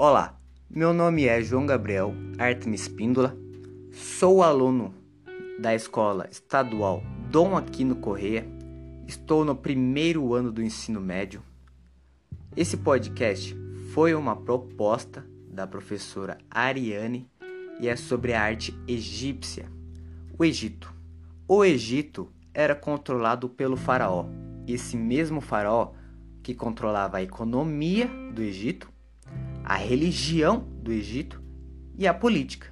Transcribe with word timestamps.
Olá, 0.00 0.40
meu 0.70 0.94
nome 0.94 1.24
é 1.24 1.42
João 1.42 1.66
Gabriel 1.66 2.14
Artemis 2.38 2.82
Espíndola, 2.82 3.36
sou 3.90 4.44
aluno 4.44 4.94
da 5.58 5.74
Escola 5.74 6.28
Estadual 6.30 7.02
Dom 7.32 7.56
Aquino 7.56 7.96
Correia, 7.96 8.46
estou 9.08 9.44
no 9.44 9.56
primeiro 9.56 10.34
ano 10.34 10.52
do 10.52 10.62
ensino 10.62 11.00
médio. 11.00 11.42
Esse 12.56 12.76
podcast 12.76 13.56
foi 13.92 14.14
uma 14.14 14.36
proposta 14.36 15.26
da 15.50 15.66
professora 15.66 16.38
Ariane 16.48 17.28
e 17.80 17.88
é 17.88 17.96
sobre 17.96 18.34
a 18.34 18.40
arte 18.40 18.72
egípcia, 18.86 19.68
o 20.38 20.44
Egito. 20.44 20.94
O 21.48 21.64
Egito 21.64 22.32
era 22.54 22.76
controlado 22.76 23.48
pelo 23.48 23.76
faraó. 23.76 24.26
Esse 24.64 24.96
mesmo 24.96 25.40
faraó 25.40 25.90
que 26.40 26.54
controlava 26.54 27.16
a 27.16 27.22
economia 27.24 28.06
do 28.32 28.40
Egito 28.40 28.96
a 29.68 29.76
religião 29.76 30.66
do 30.82 30.90
Egito 30.90 31.42
e 31.94 32.08
a 32.08 32.14
política. 32.14 32.68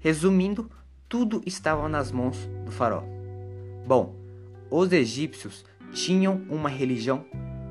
Resumindo, 0.00 0.68
tudo 1.08 1.40
estava 1.46 1.88
nas 1.88 2.10
mãos 2.10 2.36
do 2.64 2.72
faraó. 2.72 3.04
Bom, 3.86 4.16
os 4.68 4.90
egípcios 4.90 5.64
tinham 5.92 6.42
uma 6.50 6.68
religião 6.68 7.24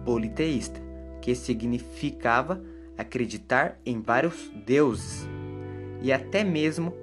politeísta, 0.06 0.80
que 1.22 1.36
significava 1.36 2.64
acreditar 2.98 3.78
em 3.86 4.00
vários 4.00 4.50
deuses. 4.66 5.28
E 6.02 6.14
até 6.14 6.46
mesmo 6.46 6.94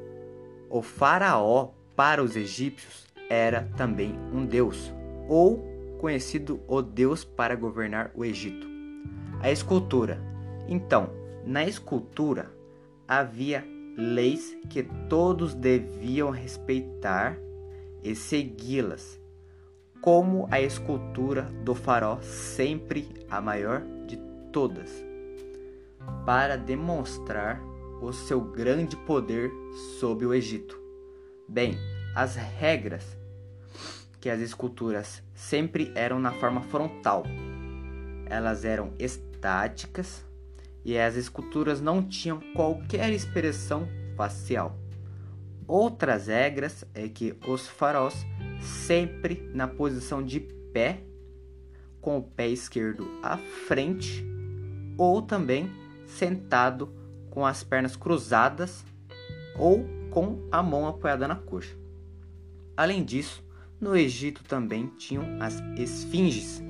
o 0.71 0.81
faraó 0.81 1.73
para 1.95 2.23
os 2.23 2.37
egípcios 2.37 3.05
era 3.29 3.71
também 3.77 4.15
um 4.33 4.47
deus, 4.47 4.95
ou 5.29 5.63
conhecido 5.99 6.59
o 6.67 6.81
deus 6.81 7.23
para 7.23 7.55
governar 7.55 8.13
o 8.15 8.25
Egito. 8.25 8.67
A 9.43 9.51
escultura. 9.51 10.19
Então, 10.69 11.26
na 11.47 11.65
escultura 11.65 12.51
havia 13.07 13.65
leis 13.97 14.57
que 14.69 14.83
todos 15.09 15.55
deviam 15.55 16.29
respeitar 16.31 17.39
e 18.03 18.15
segui-las, 18.17 19.21
como 20.03 20.49
a 20.51 20.61
escultura 20.61 21.43
do 21.65 21.75
farol, 21.75 22.21
sempre 22.21 23.09
a 23.31 23.41
maior 23.41 23.83
de 24.07 24.17
todas, 24.53 24.91
para 26.27 26.57
demonstrar 26.57 27.61
o 28.03 28.13
seu 28.13 28.41
grande 28.41 28.97
poder 28.97 29.51
sobre 29.99 30.27
o 30.27 30.35
Egito. 30.35 30.79
Bem, 31.49 31.79
as 32.15 32.35
regras 32.35 33.17
que 34.21 34.29
as 34.29 34.41
esculturas 34.41 35.23
sempre 35.33 35.93
eram 35.95 36.19
na 36.19 36.33
forma 36.33 36.61
frontal. 36.63 37.23
Elas 38.29 38.65
eram 38.65 38.93
estáticas 38.99 40.27
e 40.87 40.97
as 40.97 41.17
esculturas 41.17 41.81
não 41.81 42.01
tinham 42.01 42.41
qualquer 42.55 43.13
expressão 43.13 43.89
facial. 44.17 44.79
Outras 45.67 46.29
regras 46.29 46.85
é 46.95 47.09
que 47.09 47.35
os 47.45 47.67
faraós 47.67 48.25
sempre 48.61 49.51
na 49.53 49.67
posição 49.67 50.23
de 50.23 50.39
pé, 50.39 51.01
com 52.01 52.19
o 52.19 52.23
pé 52.23 52.47
esquerdo 52.47 53.05
à 53.21 53.37
frente, 53.37 54.25
ou 54.97 55.21
também 55.21 55.69
sentado 56.07 56.95
com 57.31 57.45
as 57.45 57.65
pernas 57.65 57.97
cruzadas 57.97 58.85
ou 59.59 59.85
com 60.11 60.47
a 60.53 60.63
mão 60.63 60.87
apoiada 60.87 61.27
na 61.27 61.35
coxa. 61.35 61.77
Além 62.77 63.05
disso, 63.05 63.45
no 63.81 63.97
Egito 63.97 64.45
também 64.45 64.87
tinham 64.97 65.43
as 65.43 65.61
esfinges, 65.77 66.63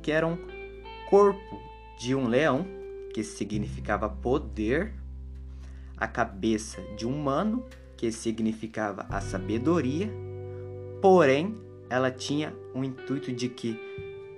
que 0.00 0.12
eram 0.12 0.38
corpo 1.10 1.60
de 1.98 2.14
um 2.14 2.28
leão 2.28 2.64
que 3.16 3.24
significava 3.24 4.10
poder, 4.10 4.92
a 5.96 6.06
cabeça 6.06 6.82
de 6.98 7.06
um 7.06 7.16
humano, 7.18 7.64
que 7.96 8.12
significava 8.12 9.06
a 9.08 9.22
sabedoria, 9.22 10.12
porém 11.00 11.54
ela 11.88 12.10
tinha 12.10 12.54
o 12.74 12.84
intuito 12.84 13.32
de 13.32 13.48
que 13.48 13.80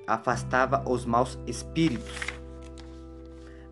afastava 0.06 0.88
os 0.88 1.04
maus 1.04 1.36
espíritos. 1.44 2.14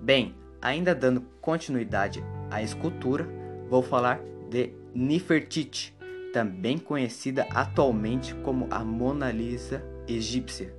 Bem, 0.01 0.35
ainda 0.61 0.93
dando 0.93 1.21
continuidade 1.41 2.21
à 2.51 2.61
escultura, 2.61 3.29
vou 3.71 3.85
falar 3.85 4.19
de 4.51 4.73
Nefertiti, 4.93 5.97
também 6.33 6.79
conhecida 6.79 7.47
atualmente 7.53 8.35
como 8.35 8.67
a 8.73 8.81
Mona 8.81 9.31
Lisa 9.31 9.85
egípcia. 10.09 10.75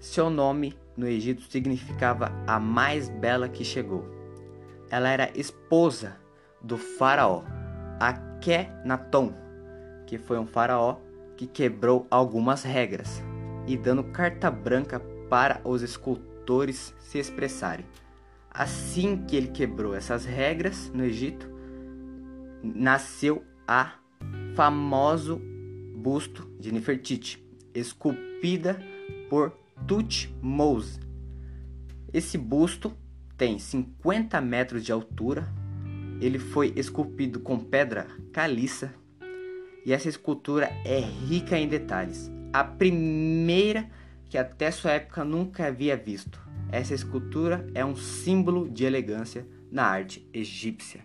Seu 0.00 0.28
nome 0.28 0.74
no 0.96 1.06
Egito 1.06 1.42
significava 1.50 2.32
a 2.46 2.58
mais 2.58 3.08
bela 3.08 3.48
que 3.48 3.64
chegou. 3.64 4.04
Ela 4.90 5.08
era 5.08 5.38
esposa 5.38 6.16
do 6.60 6.76
faraó 6.76 7.42
Akhenaton, 7.98 9.32
que 10.06 10.18
foi 10.18 10.38
um 10.38 10.46
faraó 10.46 10.96
que 11.36 11.46
quebrou 11.46 12.06
algumas 12.10 12.62
regras 12.62 13.22
e 13.66 13.76
dando 13.76 14.04
carta 14.04 14.50
branca 14.50 15.00
para 15.28 15.60
os 15.64 15.82
escultores 15.82 16.94
se 17.00 17.18
expressarem. 17.18 17.86
Assim 18.50 19.16
que 19.16 19.34
ele 19.34 19.48
quebrou 19.48 19.94
essas 19.94 20.26
regras 20.26 20.90
no 20.92 21.04
Egito, 21.04 21.50
nasceu 22.62 23.42
a 23.66 23.94
famoso 24.54 25.40
busto 25.94 26.46
de 26.58 26.70
Nefertiti, 26.72 27.42
esculpida 27.74 28.78
por 29.30 29.61
Tutmose. 29.86 31.00
Esse 32.12 32.36
busto 32.36 32.92
tem 33.36 33.58
50 33.58 34.40
metros 34.40 34.84
de 34.84 34.92
altura, 34.92 35.48
ele 36.20 36.38
foi 36.38 36.72
esculpido 36.76 37.40
com 37.40 37.58
pedra 37.58 38.06
caliça 38.32 38.94
e 39.84 39.92
essa 39.92 40.08
escultura 40.08 40.66
é 40.84 41.00
rica 41.00 41.58
em 41.58 41.66
detalhes. 41.66 42.30
A 42.52 42.62
primeira 42.62 43.88
que 44.28 44.38
até 44.38 44.70
sua 44.70 44.92
época 44.92 45.24
nunca 45.24 45.66
havia 45.66 45.96
visto. 45.96 46.40
Essa 46.70 46.94
escultura 46.94 47.66
é 47.74 47.84
um 47.84 47.94
símbolo 47.94 48.68
de 48.68 48.84
elegância 48.84 49.46
na 49.70 49.84
arte 49.84 50.26
egípcia. 50.32 51.04